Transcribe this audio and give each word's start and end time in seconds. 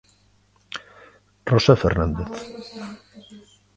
Rosa 1.49 1.75
Fernández. 1.83 2.33